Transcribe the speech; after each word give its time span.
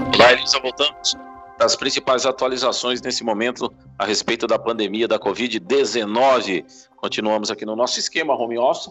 Olá, 0.00 0.32
Elisa, 0.32 0.58
voltamos 0.60 1.14
das 1.58 1.76
principais 1.76 2.24
atualizações 2.24 3.02
nesse 3.02 3.22
momento 3.22 3.72
a 3.98 4.06
respeito 4.06 4.46
da 4.46 4.58
pandemia 4.58 5.06
da 5.06 5.18
Covid-19. 5.18 6.64
Continuamos 6.96 7.50
aqui 7.50 7.66
no 7.66 7.76
nosso 7.76 7.98
esquema 7.98 8.34
home 8.34 8.58
office 8.58 8.90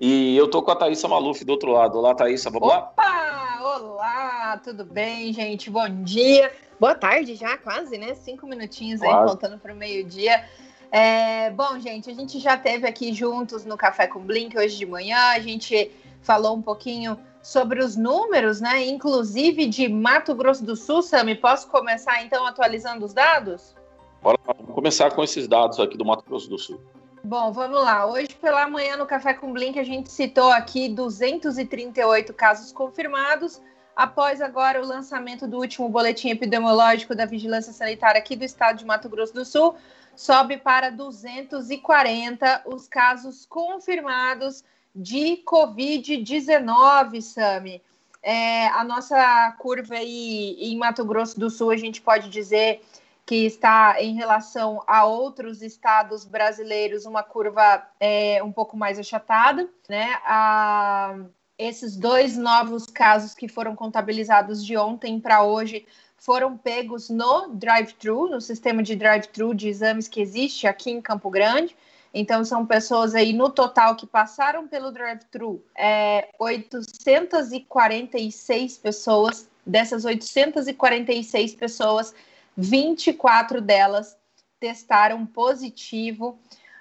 e 0.00 0.36
eu 0.36 0.48
tô 0.48 0.62
com 0.62 0.70
a 0.70 0.76
Thaisa 0.76 1.08
Maluf 1.08 1.44
do 1.44 1.52
outro 1.52 1.72
lado. 1.72 1.98
Olá, 1.98 2.14
Thaisa, 2.14 2.50
vamos 2.50 2.68
Opa! 2.68 2.94
lá? 2.98 3.76
Olá, 3.76 4.60
tudo 4.62 4.84
bem, 4.84 5.32
gente? 5.32 5.70
Bom 5.70 5.88
dia. 6.02 6.52
Boa 6.78 6.94
tarde 6.94 7.34
já, 7.34 7.56
quase, 7.56 7.96
né? 7.96 8.14
Cinco 8.14 8.46
minutinhos 8.46 9.00
quase. 9.00 9.14
aí, 9.14 9.26
faltando 9.26 9.58
para 9.58 9.72
o 9.72 9.76
meio-dia. 9.76 10.44
É, 10.90 11.50
bom, 11.50 11.78
gente, 11.78 12.10
a 12.10 12.14
gente 12.14 12.38
já 12.38 12.56
teve 12.58 12.86
aqui 12.86 13.14
juntos 13.14 13.64
no 13.64 13.78
Café 13.78 14.06
com 14.06 14.20
Blink 14.20 14.58
hoje 14.58 14.76
de 14.76 14.84
manhã, 14.84 15.18
a 15.28 15.38
gente 15.38 15.90
falou 16.20 16.54
um 16.54 16.60
pouquinho 16.60 17.18
sobre 17.42 17.82
os 17.82 17.96
números, 17.96 18.60
né? 18.60 18.86
Inclusive 18.86 19.66
de 19.66 19.88
Mato 19.88 20.34
Grosso 20.34 20.64
do 20.64 20.76
Sul, 20.76 21.02
Sami. 21.02 21.34
Posso 21.34 21.68
começar 21.68 22.22
então 22.22 22.46
atualizando 22.46 23.04
os 23.04 23.12
dados? 23.12 23.74
Bora, 24.22 24.38
vamos 24.46 24.72
começar 24.72 25.10
com 25.12 25.22
esses 25.24 25.48
dados 25.48 25.80
aqui 25.80 25.98
do 25.98 26.04
Mato 26.04 26.24
Grosso 26.24 26.48
do 26.48 26.56
Sul. 26.56 26.80
Bom, 27.24 27.52
vamos 27.52 27.82
lá. 27.82 28.06
Hoje 28.06 28.28
pela 28.40 28.68
manhã 28.68 28.96
no 28.96 29.06
Café 29.06 29.34
com 29.34 29.52
Blink 29.52 29.78
a 29.78 29.84
gente 29.84 30.10
citou 30.10 30.50
aqui 30.50 30.88
238 30.88 32.32
casos 32.32 32.72
confirmados, 32.72 33.60
após 33.94 34.40
agora 34.40 34.80
o 34.80 34.86
lançamento 34.86 35.46
do 35.46 35.58
último 35.58 35.88
boletim 35.88 36.30
epidemiológico 36.30 37.14
da 37.14 37.24
Vigilância 37.24 37.72
Sanitária 37.72 38.18
aqui 38.18 38.34
do 38.34 38.44
estado 38.44 38.78
de 38.78 38.84
Mato 38.84 39.08
Grosso 39.08 39.34
do 39.34 39.44
Sul, 39.44 39.76
sobe 40.16 40.56
para 40.56 40.90
240 40.90 42.62
os 42.66 42.88
casos 42.88 43.46
confirmados 43.46 44.64
de 44.94 45.42
Covid-19, 45.46 47.20
Sami. 47.20 47.82
É, 48.22 48.68
a 48.68 48.84
nossa 48.84 49.52
curva 49.58 49.96
aí 49.96 50.56
em 50.60 50.76
Mato 50.76 51.04
Grosso 51.04 51.38
do 51.40 51.50
Sul, 51.50 51.70
a 51.70 51.76
gente 51.76 52.00
pode 52.00 52.28
dizer 52.28 52.80
que 53.24 53.46
está 53.46 54.00
em 54.00 54.14
relação 54.14 54.82
a 54.86 55.04
outros 55.04 55.62
estados 55.62 56.24
brasileiros, 56.24 57.06
uma 57.06 57.22
curva 57.22 57.86
é, 57.98 58.42
um 58.42 58.52
pouco 58.52 58.76
mais 58.76 58.98
achatada, 58.98 59.68
né? 59.88 60.18
A, 60.24 61.16
esses 61.58 61.96
dois 61.96 62.36
novos 62.36 62.86
casos 62.86 63.34
que 63.34 63.48
foram 63.48 63.76
contabilizados 63.76 64.64
de 64.64 64.76
ontem 64.76 65.20
para 65.20 65.42
hoje 65.42 65.86
foram 66.16 66.56
pegos 66.56 67.08
no 67.08 67.48
drive-thru, 67.48 68.28
no 68.28 68.40
sistema 68.40 68.82
de 68.82 68.94
drive-thru 68.94 69.54
de 69.54 69.68
exames 69.68 70.08
que 70.08 70.20
existe 70.20 70.66
aqui 70.66 70.90
em 70.90 71.00
Campo 71.00 71.30
Grande. 71.30 71.76
Então, 72.14 72.44
são 72.44 72.66
pessoas 72.66 73.14
aí 73.14 73.32
no 73.32 73.48
total 73.48 73.96
que 73.96 74.06
passaram 74.06 74.68
pelo 74.68 74.90
drive-thru, 74.90 75.64
é, 75.76 76.28
846 76.38 78.76
pessoas. 78.78 79.50
Dessas 79.64 80.04
846 80.04 81.54
pessoas, 81.54 82.12
24 82.56 83.60
delas 83.60 84.16
testaram 84.58 85.24
positivo. 85.24 86.36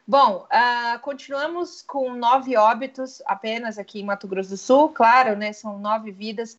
Bom, 0.07 0.47
uh, 0.51 0.97
continuamos 1.01 1.83
com 1.83 2.15
nove 2.15 2.57
óbitos 2.57 3.21
apenas 3.27 3.77
aqui 3.77 4.01
em 4.01 4.03
Mato 4.03 4.27
Grosso 4.27 4.49
do 4.49 4.57
Sul, 4.57 4.89
claro, 4.89 5.37
né? 5.37 5.53
São 5.53 5.77
nove 5.77 6.11
vidas 6.11 6.57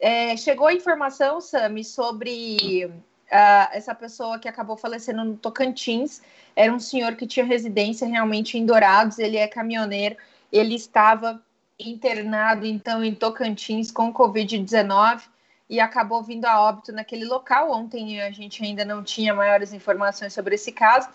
é, 0.00 0.34
chegou 0.36 0.66
a 0.66 0.72
informação, 0.72 1.42
Sami, 1.42 1.84
sobre 1.84 2.90
uh, 3.30 3.68
essa 3.72 3.94
pessoa 3.94 4.38
que 4.38 4.48
acabou 4.48 4.76
falecendo 4.76 5.24
no 5.24 5.36
Tocantins. 5.36 6.20
Era 6.54 6.72
um 6.72 6.80
senhor 6.80 7.14
que 7.16 7.26
tinha 7.26 7.44
residência 7.44 8.06
realmente 8.06 8.58
em 8.58 8.66
Dourados, 8.66 9.18
ele 9.18 9.36
é 9.36 9.46
caminhoneiro, 9.46 10.16
ele 10.52 10.74
estava 10.74 11.40
internado 11.78 12.66
então 12.66 13.02
em 13.02 13.14
Tocantins 13.14 13.90
com 13.90 14.12
Covid-19 14.12 15.22
e 15.68 15.78
acabou 15.78 16.22
vindo 16.22 16.44
a 16.46 16.60
óbito 16.60 16.92
naquele 16.92 17.24
local. 17.24 17.70
Ontem 17.70 18.20
a 18.20 18.30
gente 18.30 18.62
ainda 18.62 18.84
não 18.84 19.02
tinha 19.02 19.32
maiores 19.32 19.72
informações 19.72 20.32
sobre 20.32 20.56
esse 20.56 20.72
caso, 20.72 21.08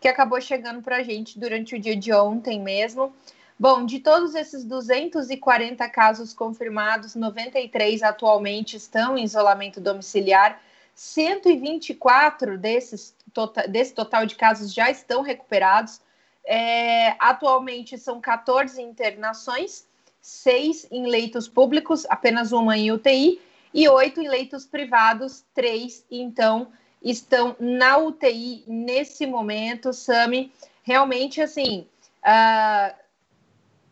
que 0.00 0.06
acabou 0.06 0.40
chegando 0.40 0.82
para 0.82 0.96
a 0.96 1.02
gente 1.02 1.38
durante 1.38 1.74
o 1.74 1.78
dia 1.78 1.96
de 1.96 2.12
ontem 2.12 2.60
mesmo. 2.60 3.12
Bom, 3.58 3.86
de 3.86 4.00
todos 4.00 4.34
esses 4.34 4.64
240 4.64 5.88
casos 5.88 6.34
confirmados, 6.34 7.14
93 7.14 8.02
atualmente 8.02 8.76
estão 8.76 9.16
em 9.16 9.24
isolamento 9.24 9.80
domiciliar. 9.80 10.60
124 10.94 12.58
desses 12.58 13.14
tota, 13.32 13.66
desse 13.66 13.94
total 13.94 14.26
de 14.26 14.34
casos 14.34 14.72
já 14.72 14.90
estão 14.90 15.22
recuperados. 15.22 16.00
É, 16.44 17.14
atualmente 17.18 17.96
são 17.96 18.20
14 18.20 18.80
internações, 18.82 19.86
seis 20.20 20.86
em 20.90 21.06
leitos 21.06 21.48
públicos, 21.48 22.04
apenas 22.08 22.52
uma 22.52 22.76
em 22.76 22.90
UTI, 22.90 23.40
e 23.72 23.88
oito 23.88 24.20
em 24.20 24.28
leitos 24.28 24.66
privados, 24.66 25.44
três 25.54 26.04
então 26.10 26.68
estão 27.02 27.56
na 27.58 27.96
UTI 27.98 28.64
nesse 28.66 29.26
momento, 29.26 29.92
Sami. 29.92 30.52
Realmente, 30.82 31.40
assim, 31.40 31.86
uh, 32.24 33.02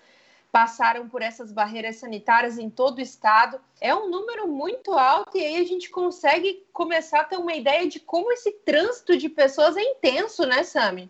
passaram 0.52 1.08
por 1.08 1.22
essas 1.22 1.52
barreiras 1.52 1.98
sanitárias 1.98 2.58
em 2.58 2.70
todo 2.70 2.98
o 2.98 3.02
estado. 3.02 3.60
É 3.80 3.94
um 3.94 4.10
número 4.10 4.48
muito 4.48 4.94
alto 4.94 5.38
e 5.38 5.42
aí 5.42 5.58
a 5.58 5.66
gente 5.66 5.90
consegue 5.90 6.66
começar 6.74 7.22
a 7.22 7.24
ter 7.24 7.38
uma 7.38 7.54
ideia 7.54 7.88
de 7.88 8.00
como 8.00 8.32
esse 8.32 8.52
trânsito 8.66 9.18
de 9.18 9.30
pessoas 9.30 9.78
é 9.78 9.82
intenso, 9.82 10.46
né, 10.46 10.64
Sami? 10.64 11.10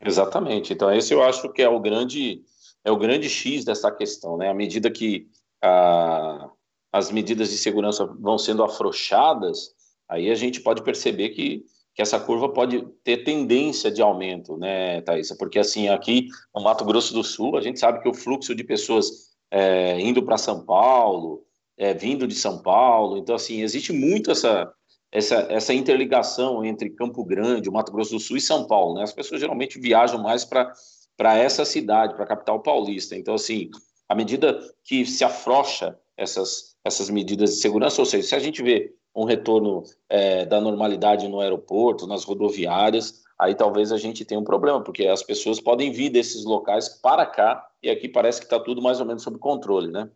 Exatamente. 0.00 0.72
Então, 0.72 0.92
esse 0.92 1.14
eu 1.14 1.22
acho 1.22 1.50
que 1.52 1.62
é 1.62 1.68
o 1.68 1.80
grande 1.80 2.42
é 2.84 2.90
o 2.90 2.98
grande 2.98 3.30
X 3.30 3.64
dessa 3.64 3.90
questão, 3.90 4.36
né? 4.36 4.50
À 4.50 4.54
medida 4.54 4.90
que 4.90 5.26
a, 5.62 6.50
as 6.92 7.10
medidas 7.10 7.50
de 7.50 7.56
segurança 7.56 8.04
vão 8.04 8.36
sendo 8.36 8.62
afrouxadas, 8.62 9.74
aí 10.06 10.30
a 10.30 10.34
gente 10.34 10.60
pode 10.60 10.82
perceber 10.82 11.30
que 11.30 11.64
que 11.94 12.02
essa 12.02 12.18
curva 12.18 12.48
pode 12.48 12.84
ter 13.04 13.18
tendência 13.18 13.90
de 13.90 14.02
aumento, 14.02 14.56
né, 14.56 15.00
Thaisa? 15.02 15.36
Porque, 15.36 15.58
assim, 15.58 15.88
aqui 15.88 16.26
no 16.54 16.62
Mato 16.62 16.84
Grosso 16.84 17.14
do 17.14 17.22
Sul, 17.22 17.56
a 17.56 17.60
gente 17.60 17.78
sabe 17.78 18.00
que 18.02 18.08
o 18.08 18.14
fluxo 18.14 18.54
de 18.54 18.64
pessoas 18.64 19.32
é, 19.50 20.00
indo 20.00 20.22
para 20.22 20.36
São 20.36 20.64
Paulo, 20.64 21.44
é, 21.78 21.94
vindo 21.94 22.26
de 22.26 22.34
São 22.34 22.60
Paulo, 22.60 23.16
então, 23.16 23.36
assim, 23.36 23.62
existe 23.62 23.92
muito 23.92 24.32
essa, 24.32 24.72
essa, 25.12 25.46
essa 25.48 25.72
interligação 25.72 26.64
entre 26.64 26.90
Campo 26.90 27.24
Grande, 27.24 27.68
o 27.68 27.72
Mato 27.72 27.92
Grosso 27.92 28.14
do 28.14 28.20
Sul 28.20 28.36
e 28.36 28.40
São 28.40 28.66
Paulo, 28.66 28.94
né? 28.94 29.04
As 29.04 29.12
pessoas 29.12 29.40
geralmente 29.40 29.78
viajam 29.78 30.20
mais 30.20 30.44
para 30.44 31.36
essa 31.36 31.64
cidade, 31.64 32.14
para 32.14 32.24
a 32.24 32.28
capital 32.28 32.60
paulista. 32.60 33.14
Então, 33.14 33.34
assim, 33.34 33.70
à 34.08 34.14
medida 34.16 34.58
que 34.82 35.06
se 35.06 35.22
afrouxa 35.22 35.96
essas, 36.16 36.74
essas 36.84 37.08
medidas 37.08 37.50
de 37.50 37.56
segurança, 37.60 38.02
ou 38.02 38.06
seja, 38.06 38.26
se 38.26 38.34
a 38.34 38.40
gente 38.40 38.60
vê 38.60 38.92
um 39.14 39.24
retorno 39.24 39.84
é, 40.08 40.44
da 40.44 40.60
normalidade 40.60 41.28
no 41.28 41.40
aeroporto, 41.40 42.06
nas 42.06 42.24
rodoviárias, 42.24 43.22
aí 43.38 43.54
talvez 43.54 43.92
a 43.92 43.96
gente 43.96 44.24
tenha 44.24 44.40
um 44.40 44.44
problema, 44.44 44.82
porque 44.82 45.06
as 45.06 45.22
pessoas 45.22 45.60
podem 45.60 45.92
vir 45.92 46.10
desses 46.10 46.44
locais 46.44 46.88
para 46.88 47.24
cá 47.24 47.68
e 47.82 47.90
aqui 47.90 48.08
parece 48.08 48.40
que 48.40 48.46
está 48.46 48.58
tudo 48.58 48.82
mais 48.82 49.00
ou 49.00 49.06
menos 49.06 49.22
sob 49.22 49.38
controle, 49.38 49.90
né? 49.90 50.08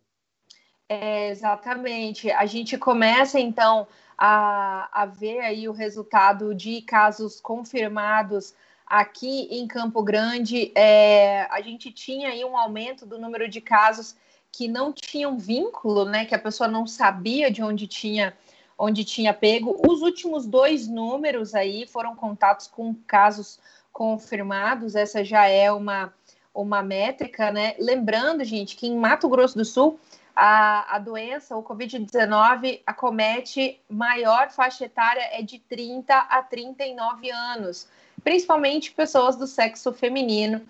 É, 0.89 1.29
exatamente. 1.29 2.31
A 2.31 2.47
gente 2.47 2.77
começa 2.77 3.39
então 3.39 3.87
a, 4.17 4.89
a 5.03 5.05
ver 5.05 5.39
aí 5.41 5.69
o 5.69 5.71
resultado 5.71 6.53
de 6.55 6.81
casos 6.81 7.39
confirmados 7.39 8.55
aqui 8.85 9.47
em 9.51 9.67
Campo 9.67 10.01
Grande. 10.01 10.71
É, 10.75 11.43
a 11.51 11.61
gente 11.61 11.91
tinha 11.91 12.29
aí 12.29 12.43
um 12.43 12.57
aumento 12.57 13.05
do 13.05 13.19
número 13.19 13.47
de 13.47 13.61
casos 13.61 14.15
que 14.51 14.67
não 14.67 14.91
tinham 14.91 15.37
vínculo, 15.37 16.05
né? 16.05 16.25
Que 16.25 16.33
a 16.33 16.39
pessoa 16.39 16.67
não 16.67 16.87
sabia 16.87 17.51
de 17.51 17.61
onde 17.61 17.85
tinha 17.85 18.35
onde 18.79 19.03
tinha 19.03 19.33
pego. 19.33 19.77
Os 19.85 20.01
últimos 20.01 20.45
dois 20.45 20.87
números 20.87 21.53
aí 21.53 21.85
foram 21.85 22.15
contatos 22.15 22.65
com 22.65 22.95
casos 23.05 23.59
confirmados, 23.91 24.95
essa 24.95 25.25
já 25.25 25.45
é 25.45 25.69
uma, 25.69 26.13
uma 26.55 26.81
métrica, 26.81 27.51
né? 27.51 27.75
Lembrando, 27.77 28.45
gente, 28.45 28.77
que 28.77 28.87
em 28.87 28.95
Mato 28.95 29.27
Grosso 29.27 29.57
do 29.57 29.65
Sul, 29.65 29.99
a, 30.33 30.95
a 30.95 30.99
doença, 30.99 31.57
o 31.57 31.63
Covid-19, 31.63 32.79
acomete 32.87 33.81
maior 33.89 34.49
faixa 34.49 34.85
etária 34.85 35.27
é 35.33 35.41
de 35.41 35.59
30 35.59 36.15
a 36.15 36.41
39 36.41 37.29
anos, 37.29 37.89
principalmente 38.23 38.93
pessoas 38.93 39.35
do 39.35 39.45
sexo 39.45 39.91
feminino, 39.91 40.61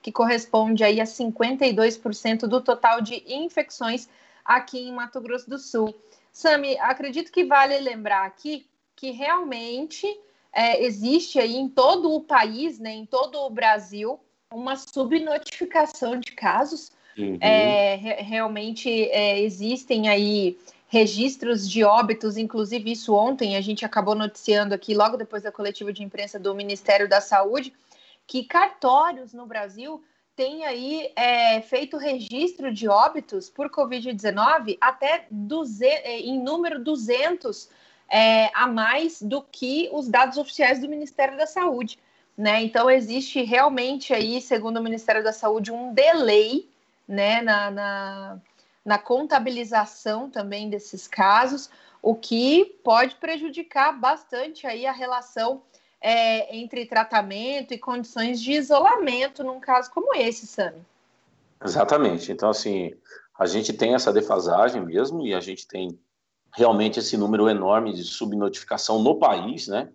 que 0.00 0.10
corresponde 0.10 0.82
aí 0.82 0.98
a 0.98 1.04
52% 1.04 2.46
do 2.46 2.62
total 2.62 3.02
de 3.02 3.22
infecções 3.26 4.08
aqui 4.42 4.88
em 4.88 4.92
Mato 4.92 5.20
Grosso 5.20 5.50
do 5.50 5.58
Sul. 5.58 5.94
Sami, 6.38 6.78
acredito 6.78 7.32
que 7.32 7.44
vale 7.44 7.76
lembrar 7.80 8.24
aqui 8.24 8.64
que 8.94 9.10
realmente 9.10 10.06
é, 10.52 10.84
existe 10.84 11.36
aí 11.40 11.56
em 11.56 11.68
todo 11.68 12.14
o 12.14 12.20
país, 12.20 12.78
né, 12.78 12.92
em 12.92 13.04
todo 13.04 13.40
o 13.40 13.50
Brasil, 13.50 14.20
uma 14.48 14.76
subnotificação 14.76 16.20
de 16.20 16.30
casos. 16.30 16.92
Uhum. 17.18 17.38
É, 17.40 17.96
re 17.96 18.14
realmente 18.22 18.88
é, 19.10 19.40
existem 19.40 20.08
aí 20.08 20.56
registros 20.86 21.68
de 21.68 21.82
óbitos, 21.82 22.36
inclusive 22.36 22.92
isso 22.92 23.12
ontem 23.12 23.56
a 23.56 23.60
gente 23.60 23.84
acabou 23.84 24.14
noticiando 24.14 24.72
aqui, 24.72 24.94
logo 24.94 25.16
depois 25.16 25.42
da 25.42 25.50
coletiva 25.50 25.92
de 25.92 26.04
imprensa 26.04 26.38
do 26.38 26.54
Ministério 26.54 27.08
da 27.08 27.20
Saúde, 27.20 27.74
que 28.28 28.44
cartórios 28.44 29.32
no 29.32 29.44
Brasil 29.44 30.00
têm 30.38 30.64
aí 30.64 31.10
é, 31.16 31.60
feito 31.62 31.96
registro 31.96 32.72
de 32.72 32.88
óbitos 32.88 33.50
por 33.50 33.68
Covid-19 33.68 34.78
até 34.80 35.26
200, 35.28 35.82
é, 36.04 36.20
em 36.20 36.40
número 36.40 36.78
200 36.78 37.68
é, 38.08 38.48
a 38.54 38.68
mais 38.68 39.20
do 39.20 39.42
que 39.42 39.90
os 39.92 40.08
dados 40.08 40.38
oficiais 40.38 40.78
do 40.78 40.88
Ministério 40.88 41.36
da 41.36 41.44
Saúde. 41.44 41.98
Né? 42.36 42.62
Então, 42.62 42.88
existe 42.88 43.42
realmente 43.42 44.14
aí, 44.14 44.40
segundo 44.40 44.76
o 44.76 44.82
Ministério 44.82 45.24
da 45.24 45.32
Saúde, 45.32 45.72
um 45.72 45.92
delay 45.92 46.70
né, 47.08 47.42
na, 47.42 47.70
na, 47.72 48.38
na 48.84 48.96
contabilização 48.96 50.30
também 50.30 50.70
desses 50.70 51.08
casos, 51.08 51.68
o 52.00 52.14
que 52.14 52.64
pode 52.84 53.16
prejudicar 53.16 53.98
bastante 53.98 54.68
aí 54.68 54.86
a 54.86 54.92
relação 54.92 55.62
é, 56.00 56.56
entre 56.56 56.86
tratamento 56.86 57.74
e 57.74 57.78
condições 57.78 58.40
de 58.40 58.52
isolamento 58.52 59.42
num 59.42 59.60
caso 59.60 59.90
como 59.90 60.14
esse, 60.14 60.46
Sami. 60.46 60.82
Exatamente. 61.64 62.30
Então, 62.30 62.50
assim, 62.50 62.94
a 63.38 63.46
gente 63.46 63.72
tem 63.72 63.94
essa 63.94 64.12
defasagem 64.12 64.84
mesmo 64.84 65.26
e 65.26 65.34
a 65.34 65.40
gente 65.40 65.66
tem 65.66 65.98
realmente 66.54 66.98
esse 66.98 67.16
número 67.16 67.48
enorme 67.48 67.92
de 67.92 68.04
subnotificação 68.04 69.02
no 69.02 69.18
país, 69.18 69.68
né? 69.68 69.88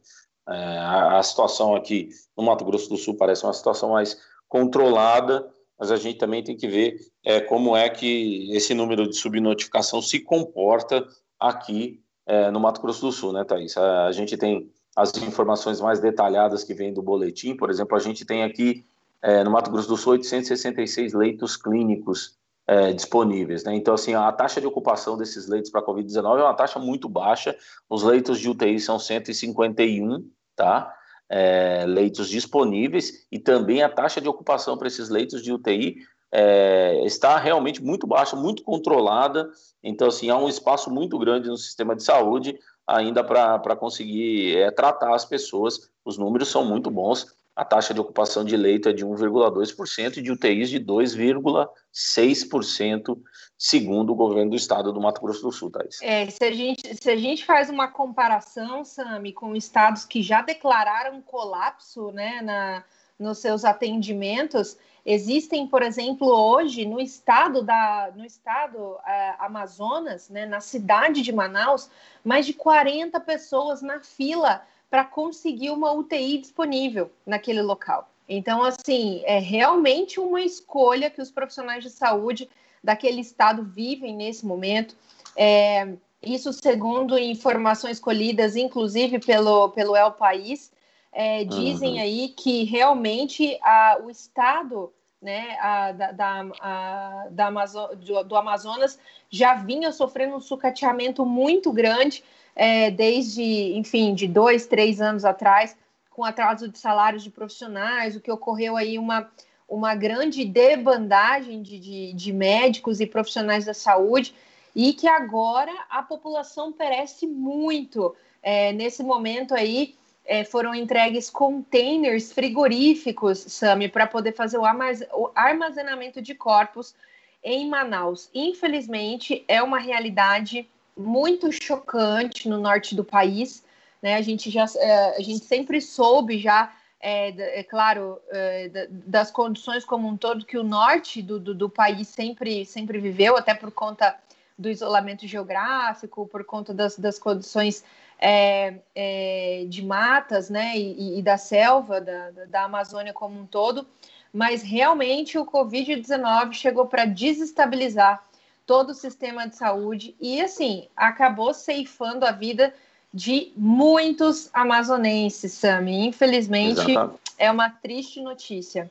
É, 0.48 0.78
a, 0.78 1.20
a, 1.20 1.24
situação 1.24 1.74
aqui 1.74 2.10
no 2.36 2.44
Mato 2.44 2.66
Grosso 2.66 2.90
do 2.90 2.98
Sul 2.98 3.16
parece 3.16 3.46
uma 3.46 3.54
situação 3.54 3.92
mais 3.92 4.22
controlada, 4.50 5.50
mas 5.80 5.90
a 5.90 5.96
gente 5.96 6.18
também 6.18 6.44
tem 6.44 6.56
que 6.56 6.68
ver 6.68 6.98
é, 7.24 7.40
como 7.40 7.76
é 7.76 7.90
que 7.90 8.54
esse 8.54 8.74
número 8.74 9.08
de 9.08 9.16
subnotificação 9.16 10.02
se 10.02 10.20
comporta 10.20 11.08
aqui 11.40 12.04
é, 12.26 12.52
no 12.52 12.60
Mato 12.60 12.82
Grosso 12.82 13.02
do 13.02 13.12
Sul, 13.12 13.32
né, 13.32 13.46
Thaís? 13.46 13.78
A, 13.78 14.06
a 14.06 14.12
gente 14.12 14.36
tem 14.36 14.70
as 14.96 15.16
informações 15.18 15.82
mais 15.82 16.00
detalhadas 16.00 16.64
que 16.64 16.74
vêm 16.74 16.94
do 16.94 17.02
boletim, 17.02 17.56
por 17.56 17.70
exemplo, 17.70 17.96
a 17.96 18.00
gente 18.00 18.26
tem 18.26 18.44
aqui 18.44 18.86
é, 19.22 19.44
no 19.44 19.52
Mato 19.52 19.72
Grosso 19.72 19.88
do 19.88 19.98
Sul 19.98 20.14
866 20.14 21.14
leitos 21.14 21.56
clínicos 21.56 22.38
é, 22.68 22.94
disponíveis. 22.94 23.64
Né? 23.64 23.76
Então, 23.76 23.94
assim, 23.94 24.14
a 24.14 24.32
taxa 24.32 24.62
de 24.62 24.68
ocupação 24.68 25.18
desses 25.18 25.48
leitos 25.48 25.72
para 25.72 25.82
Covid-19 25.84 26.40
é 26.40 26.44
uma 26.44 26.54
taxa 26.54 26.80
muito 26.80 27.10
baixa. 27.10 27.56
Os 27.90 28.04
leitos 28.04 28.40
de 28.40 28.50
UTI 28.50 28.80
são 28.80 29.00
151, 29.00 30.30
tá? 30.56 30.94
É, 31.30 31.86
leitos 31.88 32.30
disponíveis 32.30 33.26
e 33.32 33.40
também 33.40 33.82
a 33.82 33.90
taxa 33.90 34.22
de 34.22 34.28
ocupação 34.30 34.78
para 34.78 34.88
esses 34.88 35.10
leitos 35.10 35.42
de 35.42 35.52
UTI 35.52 35.98
é, 36.34 37.06
está 37.06 37.38
realmente 37.38 37.82
muito 37.82 38.08
baixa, 38.08 38.36
muito 38.36 38.64
controlada. 38.64 39.52
Então, 39.84 40.08
assim, 40.08 40.30
há 40.30 40.38
um 40.38 40.50
espaço 40.50 40.90
muito 40.90 41.18
grande 41.20 41.48
no 41.48 41.58
sistema 41.58 41.96
de 41.96 42.04
saúde 42.04 42.58
ainda 42.88 43.24
para 43.24 43.76
conseguir 43.76 44.58
é, 44.58 44.72
tratar 44.72 45.14
as 45.14 45.24
pessoas. 45.24 45.92
Os 46.04 46.18
números 46.18 46.50
são 46.50 46.66
muito 46.66 46.90
bons 46.90 47.28
a 47.56 47.64
taxa 47.64 47.94
de 47.94 48.02
ocupação 48.02 48.44
de 48.44 48.58
leito 48.58 48.90
é 48.90 48.94
de 48.94 49.06
1,2% 49.06 50.18
e 50.18 50.24
de 50.24 50.32
UTIs 50.32 50.72
de 50.72 50.80
2,6%, 50.80 53.16
segundo 53.58 54.12
o 54.12 54.16
governo 54.16 54.50
do 54.52 54.58
estado 54.58 54.92
do 54.92 55.00
Mato 55.00 55.22
Grosso 55.22 55.44
do 55.44 55.52
Sul, 55.52 55.70
Thais. 55.70 56.00
É, 56.02 56.28
se, 56.30 56.44
a 56.44 56.52
gente, 56.52 56.96
se 56.96 57.12
a 57.12 57.16
gente 57.16 57.46
faz 57.46 57.70
uma 57.70 57.88
comparação, 57.88 58.84
Sami, 58.84 59.32
com 59.34 59.56
estados 59.56 60.04
que 60.04 60.24
já 60.24 60.42
declararam 60.42 61.22
colapso 61.22 62.12
né, 62.12 62.42
na, 62.42 62.84
nos 63.20 63.38
seus 63.38 63.64
atendimentos, 63.64 64.76
existem, 65.06 65.68
por 65.68 65.82
exemplo, 65.82 66.28
hoje 66.28 66.86
no 66.86 67.00
estado 67.00 67.62
da 67.62 68.12
no 68.16 68.26
estado 68.26 68.78
uh, 68.78 69.00
Amazonas, 69.40 70.30
né, 70.30 70.46
na 70.46 70.60
cidade 70.60 71.22
de 71.22 71.32
Manaus, 71.32 71.90
mais 72.24 72.46
de 72.46 72.54
40 72.54 73.20
pessoas 73.20 73.82
na 73.82 74.00
fila 74.00 74.66
para 74.90 75.04
conseguir 75.04 75.72
uma 75.72 75.92
UTI 75.92 76.38
disponível 76.38 77.12
naquele 77.26 77.62
local. 77.62 78.10
Então, 78.28 78.64
assim, 78.64 79.22
é 79.26 79.40
realmente 79.40 80.20
uma 80.20 80.42
escolha 80.42 81.10
que 81.10 81.22
os 81.22 81.30
profissionais 81.30 81.84
de 81.84 81.90
saúde 81.90 82.50
daquele 82.84 83.22
estado 83.22 83.64
vivem 83.64 84.16
nesse 84.16 84.46
momento. 84.46 84.96
É, 85.36 85.94
isso 86.22 86.54
segundo 86.54 87.18
informações 87.18 88.00
colhidas, 88.00 88.56
inclusive 88.56 89.20
pelo, 89.20 89.70
pelo 89.70 89.96
El 89.96 90.12
País, 90.12 90.72
é, 91.14 91.44
dizem 91.44 91.94
uhum. 91.94 92.02
aí 92.02 92.30
que 92.30 92.64
realmente 92.64 93.58
a, 93.62 94.00
o 94.04 94.10
estado 94.10 94.92
né, 95.22 95.58
a, 95.62 95.92
da, 95.94 96.12
da, 96.12 96.46
a, 96.60 97.28
da 97.32 97.48
Amazo 97.48 97.96
do, 97.96 98.24
do 98.24 98.36
Amazonas 98.36 99.00
já 99.30 99.56
vinha 99.56 99.92
sofrendo 99.92 100.36
um 100.36 100.42
sucateamento 100.42 101.26
muito 101.26 101.72
grande 101.72 102.24
é, 102.56 102.92
desde, 102.92 103.74
enfim, 103.76 104.14
de 104.14 104.28
dois, 104.28 104.68
três 104.68 105.02
anos 105.02 105.24
atrás, 105.24 105.78
com 106.10 106.24
atraso 106.24 106.68
de 106.68 106.78
salários 106.78 107.24
de 107.24 107.30
profissionais, 107.30 108.16
o 108.16 108.22
que 108.22 108.32
ocorreu 108.32 108.76
aí 108.76 109.00
uma, 109.00 109.32
uma 109.68 109.96
grande 109.96 110.46
debandagem 110.46 111.64
de, 111.64 111.80
de, 111.80 112.14
de 112.14 112.34
médicos 112.34 113.00
e 113.00 113.08
profissionais 113.08 113.66
da 113.66 113.74
saúde, 113.74 114.36
e 114.76 114.94
que 114.94 115.08
agora 115.08 115.72
a 115.90 116.04
população 116.04 116.72
perece 116.72 117.26
muito. 117.26 118.16
É, 118.42 118.74
nesse 118.74 119.02
momento 119.02 119.56
aí, 119.56 119.96
é, 120.26 120.44
foram 120.44 120.74
entregues 120.74 121.30
containers 121.30 122.32
frigoríficos, 122.32 123.40
Sami, 123.40 123.90
para 123.90 124.08
poder 124.08 124.34
fazer 124.34 124.58
o 124.58 125.32
armazenamento 125.36 126.22
de 126.22 126.34
corpos 126.34 126.96
em 127.44 127.70
Manaus. 127.70 128.30
Infelizmente, 128.34 129.44
é 129.48 129.62
uma 129.62 129.80
realidade 129.80 130.68
muito 130.96 131.52
chocante 131.52 132.48
no 132.48 132.58
norte 132.58 132.96
do 132.96 133.04
país. 133.04 133.64
Né? 134.02 134.16
A 134.16 134.22
gente 134.22 134.50
já 134.50 134.66
é, 134.78 135.18
a 135.18 135.22
gente 135.22 135.44
sempre 135.44 135.82
soube 135.82 136.40
já, 136.40 136.74
é, 137.02 137.60
é 137.60 137.64
claro, 137.64 138.20
é, 138.30 138.88
das 138.90 139.30
condições 139.30 139.84
como 139.84 140.08
um 140.08 140.16
todo 140.16 140.46
que 140.46 140.58
o 140.58 140.64
norte 140.64 141.22
do, 141.22 141.38
do, 141.38 141.54
do, 141.54 141.70
país 141.70 142.08
sempre, 142.08 142.66
sempre 142.66 142.98
viveu, 142.98 143.36
até 143.36 143.54
por 143.54 143.72
conta 143.72 144.16
do 144.58 144.70
isolamento 144.70 145.28
geográfico, 145.28 146.28
por 146.28 146.46
conta 146.46 146.74
das, 146.74 146.98
das 146.98 147.20
condições 147.20 147.84
é, 148.26 148.76
é, 148.96 149.66
de 149.68 149.84
matas 149.84 150.50
né? 150.50 150.78
e, 150.78 151.20
e 151.20 151.22
da 151.22 151.38
selva, 151.38 152.00
da, 152.00 152.32
da 152.48 152.64
Amazônia 152.64 153.12
como 153.12 153.38
um 153.38 153.46
todo. 153.46 153.86
Mas 154.32 154.64
realmente 154.64 155.38
o 155.38 155.46
Covid-19 155.46 156.54
chegou 156.54 156.86
para 156.86 157.04
desestabilizar 157.04 158.26
todo 158.66 158.92
o 158.92 158.96
sistema 158.96 159.46
de 159.46 159.58
saúde 159.58 160.16
e, 160.22 160.42
assim, 160.42 160.88
acabou 160.96 161.54
ceifando 161.54 162.26
a 162.26 162.32
vida 162.32 162.74
de 163.14 163.52
muitos 163.58 164.50
amazonenses, 164.54 165.52
Sami. 165.52 166.08
Infelizmente, 166.08 166.80
Exatamente. 166.80 167.20
é 167.38 167.52
uma 167.52 167.70
triste 167.70 168.22
notícia. 168.22 168.90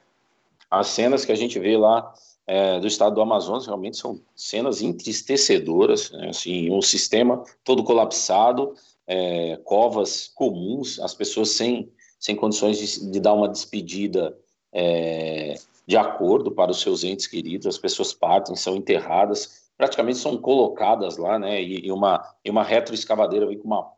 As 0.70 0.88
cenas 0.88 1.24
que 1.24 1.32
a 1.32 1.36
gente 1.36 1.58
vê 1.58 1.76
lá 1.76 2.12
é, 2.46 2.78
do 2.78 2.86
estado 2.86 3.14
do 3.14 3.22
Amazonas 3.22 3.66
realmente 3.66 3.96
são 3.96 4.20
cenas 4.36 4.82
entristecedoras, 4.82 6.10
né? 6.10 6.28
assim, 6.28 6.70
um 6.70 6.82
sistema 6.82 7.42
todo 7.64 7.82
colapsado, 7.82 8.74
é, 9.12 9.56
covas 9.64 10.30
comuns, 10.34 10.98
as 11.00 11.14
pessoas 11.14 11.50
sem, 11.50 11.92
sem 12.18 12.34
condições 12.34 12.78
de, 12.78 13.10
de 13.10 13.20
dar 13.20 13.34
uma 13.34 13.48
despedida 13.48 14.36
é, 14.72 15.54
de 15.86 15.96
acordo 15.96 16.50
para 16.50 16.70
os 16.70 16.80
seus 16.80 17.04
entes 17.04 17.26
queridos, 17.26 17.66
as 17.66 17.78
pessoas 17.78 18.12
partem, 18.12 18.56
são 18.56 18.76
enterradas 18.76 19.62
praticamente 19.82 20.18
são 20.18 20.38
colocadas 20.38 21.16
lá, 21.16 21.40
né? 21.40 21.60
E, 21.60 21.86
e 21.86 21.90
uma, 21.90 22.24
e 22.44 22.50
uma 22.50 22.62
retroescavadeira 22.62 23.46
vem 23.46 23.58
com 23.58 23.66
uma, 23.66 23.90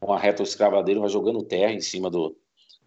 uma 0.00 0.16
retroescavadeira, 0.16 1.00
vai 1.00 1.08
jogando 1.08 1.42
terra 1.42 1.72
em 1.72 1.80
cima 1.80 2.08
do, 2.08 2.36